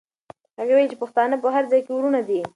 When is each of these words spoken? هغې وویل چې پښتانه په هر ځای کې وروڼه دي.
هغې 0.59 0.73
وویل 0.73 0.89
چې 0.91 1.01
پښتانه 1.01 1.35
په 1.43 1.47
هر 1.55 1.63
ځای 1.71 1.81
کې 1.85 1.91
وروڼه 1.93 2.21
دي. 2.27 2.41